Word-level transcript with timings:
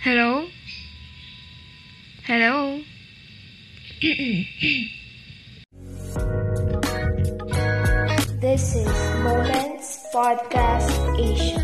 Hello? 0.00 0.46
Hello? 2.22 2.78
This 8.38 8.78
is 8.78 8.94
Moments 9.26 10.06
Podcast 10.14 10.94
Asia. 11.18 11.58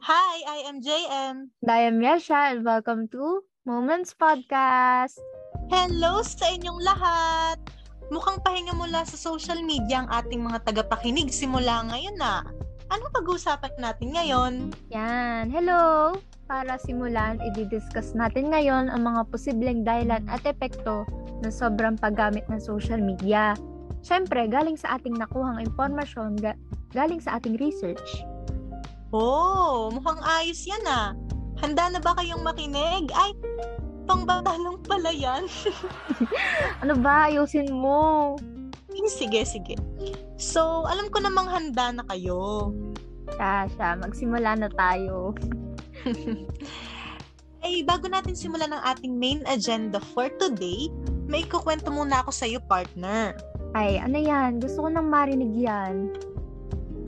Hi, 0.00 0.34
I 0.48 0.56
am 0.64 0.80
JM. 0.80 1.52
I 1.68 1.80
am 1.84 2.00
Yasha 2.00 2.56
and 2.56 2.64
welcome 2.64 3.08
to 3.12 3.44
Moments 3.68 4.16
Podcast. 4.16 5.20
Hello 5.68 6.24
sa 6.24 6.48
inyong 6.48 6.80
lahat! 6.80 7.83
Mukhang 8.14 8.38
pahinga 8.46 8.78
mula 8.78 9.02
sa 9.02 9.18
social 9.18 9.58
media 9.66 10.06
ang 10.06 10.08
ating 10.22 10.38
mga 10.46 10.62
tagapakinig 10.70 11.34
simula 11.34 11.82
ngayon 11.90 12.14
na. 12.14 12.46
Anong 12.86 13.10
pag-uusapan 13.10 13.74
natin 13.82 14.14
ngayon? 14.14 14.52
Yan. 14.94 15.50
Hello! 15.50 16.14
Para 16.46 16.78
simulan, 16.78 17.42
i-discuss 17.42 18.14
natin 18.14 18.54
ngayon 18.54 18.86
ang 18.86 19.02
mga 19.02 19.26
posibleng 19.34 19.82
dahilan 19.82 20.22
at 20.30 20.46
epekto 20.46 21.02
ng 21.42 21.50
sobrang 21.50 21.98
paggamit 21.98 22.46
ng 22.46 22.62
social 22.62 23.02
media. 23.02 23.58
Siyempre, 24.06 24.46
galing 24.46 24.78
sa 24.78 24.94
ating 24.94 25.18
nakuhang 25.18 25.58
impormasyon, 25.58 26.38
ga- 26.38 26.60
galing 26.94 27.18
sa 27.18 27.42
ating 27.42 27.58
research. 27.58 28.22
Oh, 29.10 29.90
mukhang 29.90 30.22
ayos 30.22 30.62
yan 30.62 30.86
ah. 30.86 31.18
Handa 31.58 31.90
na 31.90 31.98
ba 31.98 32.14
kayong 32.14 32.46
makinig? 32.46 33.10
Ay, 33.10 33.34
pangbata 34.04 34.56
lang 34.60 34.78
pala 34.84 35.10
yan. 35.10 35.44
Ano 36.84 36.94
ba? 37.00 37.28
Ayusin 37.32 37.72
mo. 37.72 38.36
sige, 39.08 39.44
sige. 39.44 39.76
So, 40.36 40.84
alam 40.88 41.08
ko 41.08 41.20
namang 41.20 41.48
handa 41.48 41.92
na 41.92 42.04
kayo. 42.08 42.72
Siya. 43.36 43.96
Magsimula 43.98 44.56
na 44.56 44.68
tayo. 44.72 45.32
Eh, 47.64 47.80
bago 47.80 48.12
natin 48.12 48.36
simulan 48.36 48.76
ang 48.76 48.84
ating 48.84 49.16
main 49.16 49.40
agenda 49.48 49.96
for 50.12 50.28
today, 50.36 50.92
may 51.24 51.48
ikukwento 51.48 51.88
muna 51.88 52.20
ako 52.20 52.28
sa 52.28 52.44
iyo, 52.44 52.60
partner. 52.68 53.32
Ay, 53.72 53.96
ano 53.96 54.20
yan? 54.20 54.60
Gusto 54.60 54.84
ko 54.84 54.88
nang 54.92 55.08
marinig 55.08 55.56
yan. 55.56 56.12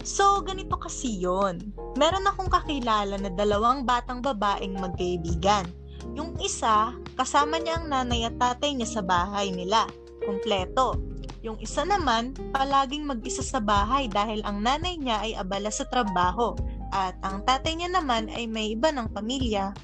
So, 0.00 0.41
ganito 0.41 0.81
kasi 0.81 1.20
yon. 1.20 1.77
Meron 2.00 2.25
akong 2.25 2.48
kakilala 2.48 3.20
na 3.20 3.28
dalawang 3.36 3.84
batang 3.84 4.25
babaeng 4.25 4.81
magkaibigan. 4.81 5.69
Yung 6.15 6.39
isa, 6.39 6.95
kasama 7.19 7.59
niya 7.59 7.83
ang 7.83 7.91
nanay 7.91 8.29
at 8.29 8.37
tatay 8.39 8.77
niya 8.77 9.01
sa 9.01 9.03
bahay 9.03 9.51
nila. 9.51 9.91
Kumpleto. 10.23 11.01
Yung 11.43 11.59
isa 11.62 11.87
naman, 11.87 12.35
palaging 12.55 13.07
mag-isa 13.07 13.43
sa 13.43 13.62
bahay 13.62 14.11
dahil 14.11 14.43
ang 14.47 14.62
nanay 14.62 14.99
niya 14.99 15.23
ay 15.23 15.33
abala 15.39 15.71
sa 15.71 15.87
trabaho 15.87 16.55
at 16.95 17.15
ang 17.27 17.43
tatay 17.47 17.79
niya 17.79 17.91
naman 17.91 18.31
ay 18.31 18.47
may 18.47 18.75
iba 18.75 18.91
ng 18.91 19.11
pamilya. 19.11 19.75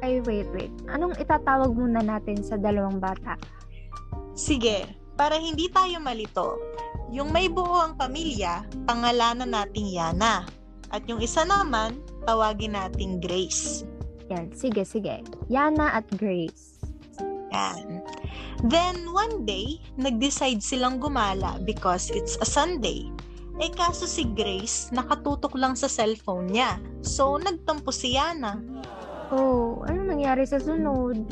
Ay, 0.00 0.22
wait, 0.24 0.48
wait. 0.54 0.72
Anong 0.88 1.16
itatawag 1.18 1.74
muna 1.74 2.00
natin 2.00 2.40
sa 2.40 2.54
dalawang 2.56 3.02
bata? 3.02 3.34
Sige, 4.38 4.86
para 5.18 5.34
hindi 5.34 5.66
tayo 5.68 5.98
malito, 5.98 6.56
yung 7.10 7.34
may 7.34 7.50
buo 7.50 7.82
ang 7.82 7.98
pamilya, 7.98 8.62
pangalanan 8.86 9.50
nating 9.50 9.90
Yana. 9.90 10.46
At 10.88 11.04
yung 11.10 11.20
isa 11.20 11.42
naman, 11.44 11.98
tawagin 12.24 12.78
nating 12.78 13.18
Grace. 13.18 13.82
Yan, 14.28 14.52
sige, 14.52 14.84
sige. 14.84 15.24
Yana 15.48 15.96
at 15.96 16.08
Grace. 16.20 16.76
Yan. 17.52 18.04
Then, 18.66 19.08
one 19.14 19.48
day, 19.48 19.80
nag-decide 19.96 20.60
silang 20.60 21.00
gumala 21.00 21.62
because 21.64 22.12
it's 22.12 22.36
a 22.42 22.46
Sunday. 22.48 23.08
Eh 23.58 23.74
kaso 23.74 24.06
si 24.06 24.22
Grace, 24.38 24.94
nakatutok 24.94 25.58
lang 25.58 25.74
sa 25.74 25.90
cellphone 25.90 26.46
niya. 26.54 26.78
So, 27.02 27.42
nagtampo 27.42 27.90
si 27.90 28.14
Yana. 28.14 28.62
Oh, 29.34 29.82
ano 29.82 30.06
nangyari 30.06 30.46
sa 30.46 30.62
sunod? 30.62 31.26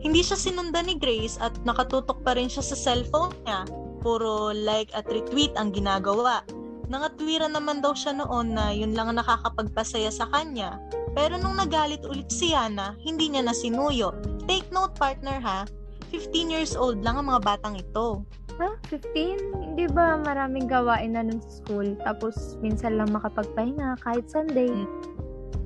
Hindi 0.00 0.20
siya 0.24 0.36
sinundan 0.36 0.88
ni 0.88 0.96
Grace 0.96 1.40
at 1.40 1.56
nakatutok 1.64 2.24
pa 2.24 2.36
rin 2.36 2.48
siya 2.48 2.64
sa 2.64 2.76
cellphone 2.76 3.32
niya. 3.44 3.64
Puro 4.00 4.52
like 4.52 4.92
at 4.96 5.04
retweet 5.08 5.52
ang 5.60 5.72
ginagawa. 5.72 6.40
Nangatwira 6.88 7.48
naman 7.48 7.84
daw 7.84 7.92
siya 7.92 8.16
noon 8.16 8.56
na 8.56 8.72
yun 8.72 8.96
lang 8.96 9.12
ang 9.12 9.20
nakakapagpasaya 9.20 10.08
sa 10.08 10.28
kanya. 10.32 10.80
Pero 11.14 11.34
nung 11.38 11.58
nagalit 11.58 12.02
ulit 12.06 12.30
si 12.30 12.54
Yana, 12.54 12.94
hindi 13.02 13.30
niya 13.30 13.42
na 13.46 13.54
sinuyo. 13.54 14.14
Take 14.46 14.70
note 14.70 14.94
partner 14.94 15.42
ha, 15.42 15.66
15 16.10 16.50
years 16.50 16.74
old 16.74 17.02
lang 17.06 17.18
ang 17.18 17.30
mga 17.30 17.42
batang 17.42 17.78
ito. 17.78 18.26
Ha? 18.58 18.76
15? 18.92 19.72
Hindi 19.72 19.86
ba 19.88 20.20
maraming 20.20 20.68
gawain 20.68 21.16
na 21.16 21.24
nun 21.24 21.40
sa 21.40 21.62
school? 21.62 21.96
Tapos 22.02 22.58
minsan 22.60 22.98
lang 22.98 23.14
makapagpahinga 23.14 24.02
kahit 24.04 24.26
Sunday. 24.28 24.68
Hmm. 24.68 24.90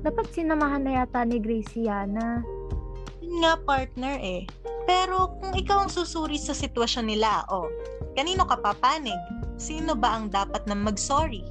Dapat 0.05 0.29
sinamahan 0.31 0.85
na 0.85 1.01
yata 1.01 1.25
ni 1.25 1.41
Grace 1.41 1.73
si 1.73 1.89
Yana. 1.89 2.45
Yun 3.25 3.41
nga 3.41 3.57
partner 3.57 4.21
eh. 4.21 4.45
Pero 4.85 5.33
kung 5.41 5.57
ikaw 5.57 5.85
ang 5.85 5.91
susuri 5.91 6.37
sa 6.37 6.53
sitwasyon 6.53 7.09
nila, 7.09 7.41
oh, 7.49 7.65
kanino 8.13 8.45
ka 8.45 8.61
papanig? 8.61 9.17
Sino 9.57 9.97
ba 9.97 10.13
ang 10.13 10.29
dapat 10.29 10.61
na 10.69 10.77
mag-sorry? 10.77 11.41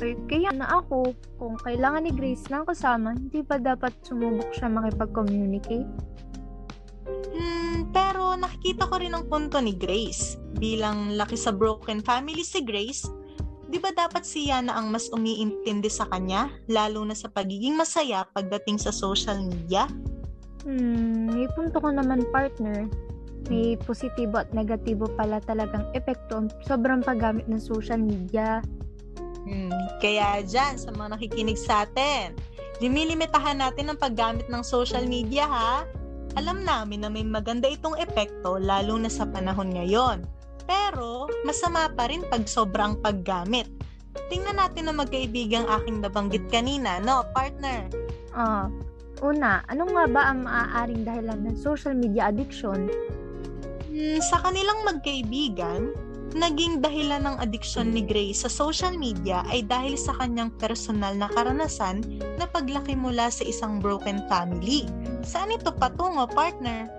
Kaya 0.00 0.50
na 0.50 0.82
ako, 0.82 1.14
kung 1.38 1.54
kailangan 1.62 2.02
ni 2.02 2.12
Grace 2.12 2.50
lang 2.50 2.66
kasama, 2.66 3.14
hindi 3.14 3.46
ba 3.46 3.62
dapat 3.62 3.94
sumubok 4.02 4.50
siya 4.50 4.66
makipag-communicate? 4.66 5.86
Hmm, 7.30 7.86
pero 7.94 8.34
nakikita 8.34 8.90
ko 8.90 8.98
rin 8.98 9.14
ang 9.14 9.30
punto 9.30 9.62
ni 9.62 9.74
Grace. 9.76 10.34
Bilang 10.58 11.14
laki 11.14 11.38
sa 11.38 11.54
broken 11.54 12.02
family 12.02 12.42
si 12.42 12.66
Grace, 12.66 13.06
di 13.70 13.78
ba 13.78 13.94
dapat 13.94 14.26
si 14.26 14.50
Yana 14.50 14.74
ang 14.74 14.90
mas 14.90 15.06
umiintindi 15.14 15.90
sa 15.90 16.10
kanya, 16.10 16.50
lalo 16.66 17.06
na 17.06 17.14
sa 17.14 17.30
pagiging 17.30 17.78
masaya 17.78 18.26
pagdating 18.34 18.82
sa 18.82 18.90
social 18.90 19.38
media? 19.46 19.86
Hmm, 20.66 21.28
may 21.30 21.46
punto 21.54 21.78
ko 21.78 21.92
naman 21.92 22.26
partner. 22.34 22.88
May 23.52 23.76
positibo 23.76 24.40
at 24.40 24.48
negatibo 24.56 25.04
pala 25.20 25.36
talagang 25.44 25.84
epekto 25.92 26.40
ang 26.40 26.48
sobrang 26.64 27.04
paggamit 27.04 27.44
ng 27.44 27.60
social 27.60 28.00
media. 28.00 28.64
Hmm, 29.44 29.72
kaya 30.00 30.40
dyan, 30.40 30.80
sa 30.80 30.88
mga 30.88 31.16
nakikinig 31.16 31.60
sa 31.60 31.84
atin, 31.84 32.32
limilimitahan 32.80 33.60
natin 33.60 33.92
ang 33.92 33.98
paggamit 34.00 34.48
ng 34.48 34.64
social 34.64 35.04
media 35.04 35.44
ha. 35.44 35.84
Alam 36.34 36.66
namin 36.66 37.04
na 37.04 37.12
may 37.12 37.22
maganda 37.22 37.70
itong 37.70 37.94
epekto 38.00 38.58
lalo 38.58 38.98
na 38.98 39.12
sa 39.12 39.28
panahon 39.28 39.70
ngayon. 39.70 40.24
Pero, 40.64 41.28
masama 41.44 41.92
pa 41.92 42.08
rin 42.08 42.24
pag 42.26 42.48
sobrang 42.48 42.96
paggamit. 43.04 43.68
Tingnan 44.32 44.56
natin 44.56 44.88
na 44.88 44.94
magkaibigang 44.96 45.68
aking 45.68 46.00
nabanggit 46.00 46.48
kanina, 46.48 46.98
no, 47.04 47.28
partner? 47.36 47.86
Ah, 48.32 48.72
una, 49.20 49.60
anong 49.68 49.92
nga 49.92 50.04
ba 50.08 50.22
ang 50.32 50.48
maaaring 50.48 51.04
dahilan 51.04 51.38
ng 51.44 51.56
social 51.60 51.92
media 51.92 52.32
addiction? 52.32 52.88
Hmm, 53.92 54.18
sa 54.24 54.40
kanilang 54.42 54.82
magkaibigan, 54.88 55.92
naging 56.34 56.82
dahilan 56.82 57.22
ng 57.22 57.36
addiction 57.38 57.94
ni 57.94 58.02
Grace 58.02 58.42
sa 58.42 58.50
social 58.50 58.98
media 58.98 59.46
ay 59.48 59.62
dahil 59.62 59.94
sa 59.94 60.12
kanyang 60.18 60.50
personal 60.58 61.14
na 61.14 61.30
karanasan 61.30 62.02
na 62.36 62.44
paglaki 62.50 62.98
mula 62.98 63.30
sa 63.30 63.46
isang 63.46 63.78
broken 63.78 64.18
family. 64.26 64.84
Saan 65.22 65.54
ito 65.54 65.70
patungo, 65.70 66.26
partner? 66.26 66.90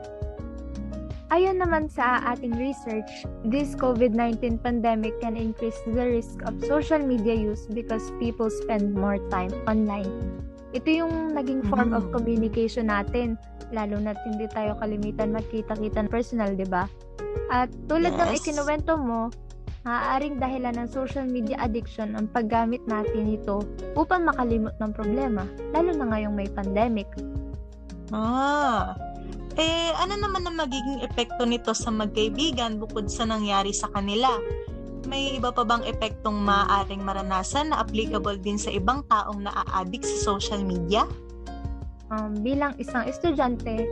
Ayon 1.35 1.59
naman 1.59 1.91
sa 1.91 2.21
ating 2.31 2.55
research, 2.55 3.27
this 3.43 3.75
COVID-19 3.75 4.61
pandemic 4.63 5.11
can 5.19 5.35
increase 5.35 5.75
the 5.83 6.05
risk 6.05 6.39
of 6.47 6.55
social 6.63 7.01
media 7.01 7.35
use 7.35 7.67
because 7.67 8.13
people 8.23 8.47
spend 8.47 8.95
more 8.95 9.19
time 9.27 9.51
online. 9.67 10.07
Ito 10.71 10.85
yung 10.85 11.35
naging 11.35 11.65
form 11.67 11.91
of 11.91 12.07
Mm. 12.07 12.13
communication 12.13 12.87
natin, 12.93 13.35
lalo 13.73 13.99
na 13.99 14.13
hindi 14.23 14.45
tayo 14.53 14.77
kalimitan 14.79 15.33
magkita-kita 15.33 16.07
personal, 16.07 16.53
di 16.53 16.67
ba? 16.67 16.85
At 17.51 17.69
tulad 17.85 18.15
ng 18.17 18.29
Yes. 18.33 18.41
ikinuwento 18.41 18.97
mo, 18.97 19.29
maaaring 19.85 20.41
dahilan 20.41 20.75
ng 20.81 20.89
social 20.89 21.29
media 21.29 21.61
addiction 21.61 22.17
ang 22.17 22.25
paggamit 22.33 22.81
natin 22.89 23.29
ito 23.29 23.61
upang 23.93 24.25
makalimot 24.25 24.73
ng 24.81 24.91
problema, 24.97 25.45
lalo 25.71 25.93
na 25.93 26.05
ngayong 26.09 26.33
may 26.33 26.49
pandemic. 26.49 27.05
Ah, 28.09 28.97
eh 29.57 29.93
ano 30.01 30.17
naman 30.17 30.45
ang 30.45 30.57
magiging 30.57 31.05
epekto 31.05 31.45
nito 31.45 31.73
sa 31.77 31.93
magkaibigan 31.93 32.81
bukod 32.81 33.09
sa 33.09 33.29
nangyari 33.29 33.73
sa 33.73 33.89
kanila? 33.93 34.41
May 35.05 35.37
iba 35.37 35.53
pa 35.53 35.61
bang 35.61 35.85
epektong 35.85 36.41
maaaring 36.41 37.05
maranasan 37.05 37.69
na 37.69 37.85
applicable 37.85 38.41
din 38.41 38.57
sa 38.57 38.73
ibang 38.73 39.05
taong 39.05 39.45
naa-addict 39.45 40.05
sa 40.05 40.33
social 40.33 40.65
media? 40.65 41.05
um, 42.11 42.37
bilang 42.41 42.73
isang 42.77 43.05
estudyante, 43.07 43.85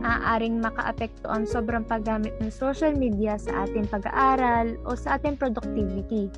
maaaring 0.00 0.58
makaapekto 0.58 1.30
ang 1.30 1.46
sobrang 1.46 1.86
paggamit 1.86 2.34
ng 2.40 2.50
social 2.50 2.94
media 2.94 3.38
sa 3.38 3.66
ating 3.68 3.86
pag-aaral 3.90 4.74
o 4.88 4.98
sa 4.98 5.18
ating 5.18 5.38
productivity. 5.38 6.32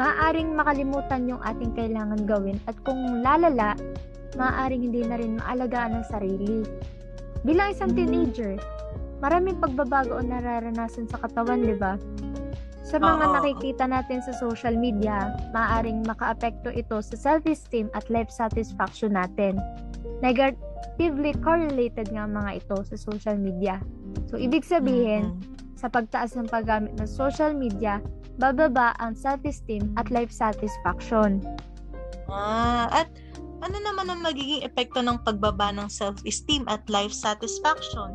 Maaaring 0.00 0.56
makalimutan 0.56 1.28
yung 1.28 1.40
ating 1.44 1.72
kailangan 1.76 2.24
gawin 2.24 2.58
at 2.66 2.76
kung 2.82 3.22
lalala, 3.22 3.76
maaaring 4.36 4.88
hindi 4.88 5.04
na 5.04 5.20
rin 5.20 5.38
maalagaan 5.38 6.00
ang 6.00 6.06
sarili. 6.08 6.64
Bilang 7.46 7.74
isang 7.74 7.92
teenager, 7.92 8.56
maraming 9.22 9.60
pagbabago 9.60 10.18
ang 10.18 10.32
nararanasan 10.32 11.06
sa 11.06 11.20
katawan, 11.20 11.62
di 11.62 11.76
ba? 11.76 12.00
Sa 12.82 12.98
mga 12.98 13.24
Oo. 13.24 13.34
nakikita 13.40 13.84
natin 13.86 14.20
sa 14.26 14.34
social 14.36 14.74
media, 14.74 15.32
maaaring 15.54 16.02
makaapekto 16.04 16.68
ito 16.74 16.98
sa 17.00 17.14
self-esteem 17.16 17.88
at 17.94 18.04
life 18.10 18.28
satisfaction 18.28 19.14
natin. 19.14 19.56
Negatively 20.82 21.32
correlated 21.42 22.10
nga 22.10 22.26
mga 22.26 22.62
ito 22.62 22.76
sa 22.82 22.96
social 22.98 23.38
media. 23.38 23.78
So, 24.26 24.38
ibig 24.38 24.66
sabihin, 24.66 25.38
Mm-mm. 25.38 25.78
sa 25.78 25.86
pagtaas 25.86 26.34
ng 26.34 26.50
paggamit 26.50 26.94
ng 26.98 27.08
social 27.08 27.54
media, 27.54 28.02
bababa 28.38 28.94
ang 28.98 29.14
self-esteem 29.14 29.94
at 29.94 30.10
life 30.10 30.34
satisfaction. 30.34 31.42
Ah, 32.26 32.90
at 32.90 33.08
ano 33.62 33.78
naman 33.78 34.10
ang 34.10 34.20
magiging 34.26 34.66
epekto 34.66 35.02
ng 35.02 35.22
pagbaba 35.22 35.70
ng 35.70 35.86
self-esteem 35.86 36.66
at 36.66 36.82
life 36.90 37.14
satisfaction? 37.14 38.10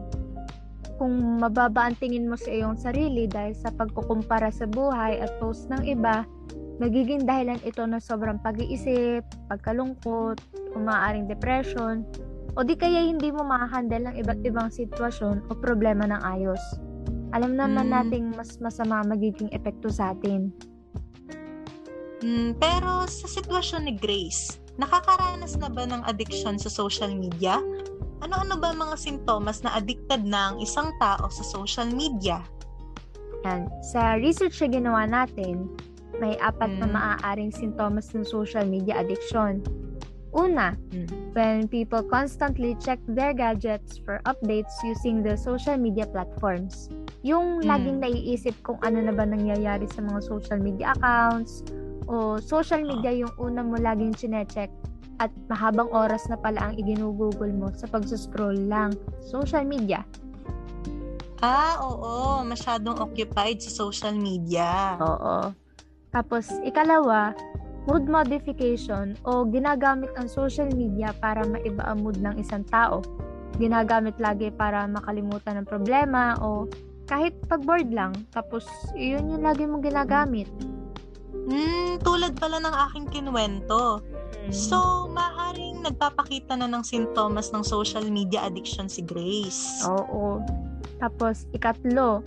Kung 0.98 1.40
mababa 1.40 1.88
ang 1.88 1.96
tingin 2.02 2.28
mo 2.28 2.36
sa 2.36 2.50
iyong 2.50 2.75
sarili 2.75 3.30
dahil 3.30 3.54
sa 3.54 3.70
pagkukumpara 3.72 4.50
sa 4.50 4.66
buhay 4.66 5.22
at 5.22 5.31
post 5.38 5.70
ng 5.70 5.86
iba, 5.86 6.25
magiging 6.81 7.25
dahilan 7.25 7.62
ito 7.62 7.86
ng 7.86 8.02
sobrang 8.02 8.42
pag-iisip, 8.42 9.22
pagkalungkot, 9.50 10.42
o 10.74 10.75
maaaring 10.78 11.30
depression, 11.30 12.06
o 12.56 12.64
di 12.64 12.78
kaya 12.78 13.04
hindi 13.04 13.34
mo 13.34 13.44
makahandle 13.44 14.08
ng 14.08 14.16
iba't 14.22 14.40
ibang 14.46 14.70
sitwasyon 14.72 15.44
o 15.48 15.52
problema 15.58 16.08
ng 16.08 16.22
ayos. 16.24 16.62
Alam 17.36 17.60
naman 17.60 17.92
Hmm. 17.92 18.08
nating 18.08 18.26
mas 18.38 18.56
masama 18.64 19.04
ang 19.04 19.12
magiging 19.12 19.52
epekto 19.52 19.92
sa 19.92 20.16
atin. 20.16 20.54
Mm, 22.24 22.58
pero 22.58 23.06
sa 23.06 23.30
sitwasyon 23.30 23.86
ni 23.86 23.94
Grace, 23.94 24.58
nakakaranas 24.82 25.54
na 25.62 25.70
ba 25.70 25.86
ng 25.86 26.02
addiction 26.08 26.58
sa 26.58 26.72
social 26.72 27.14
media? 27.14 27.62
Ano-ano 28.26 28.58
ba 28.58 28.74
mga 28.74 28.98
sintomas 28.98 29.62
na 29.62 29.78
addicted 29.78 30.26
na 30.26 30.50
ang 30.54 30.58
isang 30.58 30.90
tao 30.98 31.30
sa 31.30 31.44
social 31.46 31.86
media? 31.94 32.42
Yan. 33.46 33.70
Sa 33.94 34.18
research 34.18 34.58
na 34.66 34.68
ginawa 34.74 35.02
natin, 35.06 35.70
may 36.18 36.34
apat 36.42 36.74
na 36.82 36.90
Mm. 36.90 36.94
maaaring 36.98 37.54
sintomas 37.54 38.10
ng 38.18 38.26
social 38.26 38.66
media 38.66 38.98
addiction. 38.98 39.62
Una, 40.38 40.78
Mm. 40.94 41.10
when 41.34 41.66
people 41.66 42.06
constantly 42.06 42.78
check 42.78 43.01
their 43.10 43.34
gadgets 43.34 43.98
for 43.98 44.22
updates 44.30 44.69
using 44.86 45.25
the 45.25 45.34
social 45.34 45.74
media 45.75 46.06
platforms. 46.06 46.94
Yung 47.25 47.60
Mm. 47.60 47.66
laging 47.66 47.98
naiisip 48.00 48.54
kung 48.62 48.78
ano 48.86 49.01
na 49.01 49.10
ba 49.10 49.25
nangyayari 49.25 49.89
sa 49.89 50.06
mga 50.06 50.22
social 50.22 50.62
media 50.62 50.94
accounts 50.94 51.66
o 52.06 52.38
social 52.38 52.86
media 52.86 53.10
yung 53.10 53.34
una 53.42 53.66
mo 53.66 53.81
laging 53.81 54.13
chinecheck 54.13 54.69
at 55.18 55.34
mahabang 55.50 55.89
oras 55.89 56.30
na 56.30 56.38
pala 56.38 56.69
ang 56.69 56.78
iginugugol 56.78 57.50
mo 57.50 57.74
sa 57.74 57.89
pagsuscroll 57.89 58.69
lang 58.69 58.94
social 59.18 59.66
media. 59.66 60.06
Ah, 61.42 61.81
oo. 61.81 62.45
Masyadong 62.45 62.98
occupied 62.98 63.57
sa 63.57 63.69
social 63.69 64.13
media. 64.13 64.98
Oo. 65.01 65.54
Tapos, 66.10 66.50
ikalawa, 66.62 67.34
mood 67.88 68.04
modification 68.06 69.16
o 69.24 69.48
ginagamit 69.48 70.12
ang 70.19 70.28
social 70.28 70.68
media 70.75 71.16
para 71.24 71.48
maiba 71.48 71.88
ang 71.88 72.04
mood 72.04 72.19
ng 72.19 72.36
isang 72.36 72.68
tao. 72.68 73.00
Ginagamit 73.57 74.19
lagi 74.19 74.51
para 74.51 74.86
makalimutan 74.86 75.63
ng 75.63 75.68
problema 75.68 76.36
o 76.44 76.68
kahit 77.07 77.34
pag 77.48 77.63
bored 77.63 77.89
lang, 77.95 78.12
tapos 78.36 78.68
yun 78.92 79.31
yung 79.31 79.42
lagi 79.42 79.63
mong 79.63 79.81
ginagamit. 79.81 80.51
Hmm, 81.48 81.95
tulad 82.04 82.36
pala 82.36 82.60
ng 82.60 82.75
aking 82.92 83.07
kinwento. 83.07 84.04
So, 84.51 85.07
maaaring 85.12 85.84
nagpapakita 85.88 86.60
na 86.60 86.68
ng 86.68 86.84
sintomas 86.84 87.56
ng 87.56 87.63
social 87.63 88.04
media 88.12 88.44
addiction 88.44 88.92
si 88.92 89.00
Grace. 89.00 89.84
Oo. 89.88 90.44
Tapos, 91.00 91.48
ikatlo, 91.56 92.19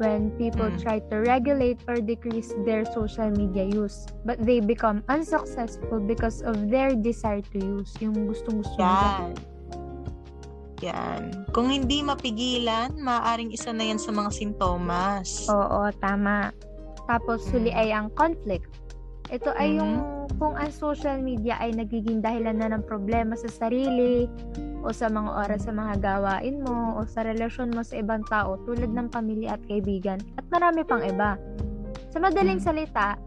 when 0.00 0.32
people 0.40 0.66
Mm. 0.66 0.80
try 0.80 0.98
to 1.12 1.20
regulate 1.22 1.78
or 1.84 2.00
decrease 2.00 2.50
their 2.64 2.88
social 2.88 3.28
media 3.28 3.68
use, 3.68 4.08
but 4.24 4.40
they 4.40 4.58
become 4.58 5.04
unsuccessful 5.06 6.00
because 6.00 6.40
of 6.40 6.72
their 6.72 6.96
desire 6.96 7.44
to 7.52 7.58
use, 7.60 7.92
yung 8.00 8.16
gustong-gusto 8.26 8.80
nila. 8.80 9.28
Yan. 9.28 9.32
Yan. 10.80 11.22
Kung 11.52 11.68
hindi 11.68 12.00
mapigilan, 12.00 12.96
maaaring 12.96 13.52
isa 13.52 13.68
na 13.70 13.84
yan 13.84 14.00
sa 14.00 14.08
mga 14.10 14.32
sintomas. 14.32 15.44
Oo, 15.52 15.92
tama. 16.00 16.56
Tapos, 17.04 17.44
huli 17.52 17.68
Mm. 17.68 17.76
ay 17.76 17.88
ang 17.92 18.08
conflict. 18.16 18.66
Ito 19.28 19.52
ay 19.54 19.76
Mhm. 19.76 19.78
yung 19.78 19.92
kung 20.40 20.56
ang 20.56 20.72
social 20.72 21.20
media 21.20 21.60
ay 21.60 21.76
nagiging 21.76 22.24
dahilan 22.24 22.56
na 22.56 22.72
ng 22.72 22.82
problema 22.82 23.36
sa 23.36 23.46
sarili 23.46 24.24
o 24.80 24.92
sa 24.92 25.12
mga 25.12 25.30
oras 25.32 25.68
sa 25.68 25.72
mga 25.72 26.00
gawain 26.00 26.64
mo 26.64 26.96
o 26.96 27.04
sa 27.04 27.24
relasyon 27.24 27.72
mo 27.72 27.84
sa 27.84 28.00
ibang 28.00 28.24
tao 28.26 28.56
tulad 28.64 28.90
ng 28.92 29.12
pamilya 29.12 29.56
at 29.56 29.62
kaibigan 29.68 30.20
at 30.40 30.44
marami 30.48 30.84
pang 30.84 31.04
iba. 31.04 31.36
Sa 32.10 32.18
madaling 32.18 32.58
salita, 32.58 33.20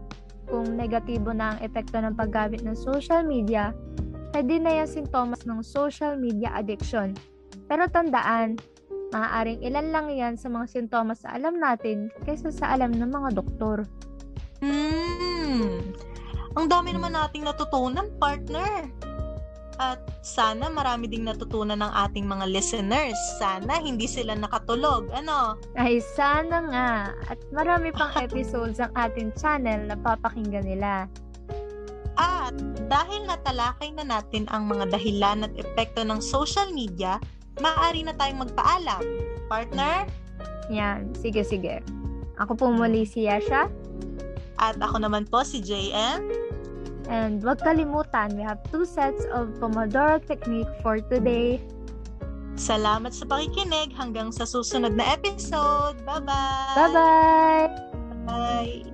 kung 0.50 0.76
negatibo 0.76 1.32
na 1.32 1.56
ang 1.56 1.58
epekto 1.64 1.96
ng 1.96 2.18
paggamit 2.18 2.60
ng 2.62 2.76
social 2.76 3.24
media, 3.24 3.72
pwede 4.36 4.60
na 4.60 4.82
yung 4.82 4.90
sintomas 4.90 5.46
ng 5.48 5.64
social 5.64 6.18
media 6.20 6.52
addiction. 6.52 7.16
Pero 7.70 7.88
tandaan, 7.88 8.60
maaaring 9.14 9.62
ilan 9.62 9.88
lang 9.94 10.06
yan 10.10 10.34
sa 10.36 10.50
mga 10.50 10.66
sintomas 10.68 11.22
na 11.24 11.38
alam 11.38 11.56
natin 11.56 12.10
kaysa 12.26 12.50
sa 12.50 12.74
alam 12.74 12.92
ng 12.92 13.08
mga 13.08 13.30
doktor. 13.38 13.86
Hmm. 14.58 15.80
Ang 16.54 16.66
dami 16.70 16.94
naman 16.94 17.14
nating 17.14 17.46
natutunan, 17.46 18.10
partner. 18.18 18.86
At 19.82 19.98
sana 20.22 20.70
marami 20.70 21.10
ding 21.10 21.26
natutunan 21.26 21.82
ng 21.82 21.92
ating 22.06 22.22
mga 22.30 22.46
listeners. 22.46 23.18
Sana 23.42 23.82
hindi 23.82 24.06
sila 24.06 24.38
nakatulog. 24.38 25.10
Ano? 25.10 25.58
Ay, 25.74 25.98
sana 26.14 26.56
nga. 26.70 26.90
At 27.26 27.38
marami 27.50 27.90
pang 27.90 28.14
episodes 28.24 28.78
ang 28.78 28.94
ating 28.94 29.34
channel 29.34 29.90
na 29.90 29.98
papakinggan 29.98 30.66
nila. 30.66 31.10
At 32.14 32.54
dahil 32.86 33.26
natalakay 33.26 33.90
na 33.98 34.06
natin 34.06 34.46
ang 34.54 34.70
mga 34.70 34.94
dahilan 34.94 35.50
at 35.50 35.52
epekto 35.58 36.06
ng 36.06 36.22
social 36.22 36.70
media, 36.70 37.18
maaari 37.58 38.06
na 38.06 38.14
tayong 38.14 38.46
magpaalam. 38.46 39.02
Partner? 39.50 40.06
Yan. 40.70 41.10
Sige, 41.18 41.42
sige. 41.42 41.82
Ako 42.38 42.54
po 42.54 42.70
muli 42.70 43.02
si 43.02 43.26
Yasha. 43.26 43.66
At 44.62 44.78
ako 44.78 45.02
naman 45.02 45.26
po 45.26 45.42
si 45.42 45.58
JM. 45.58 46.43
And 47.08 47.44
wag 47.44 47.60
kalimutan, 47.60 48.36
we 48.36 48.42
have 48.42 48.60
two 48.72 48.88
sets 48.88 49.28
of 49.28 49.52
Pomodoro 49.60 50.22
technique 50.24 50.70
for 50.80 51.00
today. 51.00 51.60
Salamat 52.54 53.10
sa 53.10 53.26
pakikinig 53.26 53.90
hanggang 53.98 54.30
sa 54.30 54.46
susunod 54.46 54.94
na 54.94 55.18
episode. 55.18 55.98
Bye-bye! 56.06 56.74
Bye-bye! 56.78 57.66
Bye! 58.24 58.93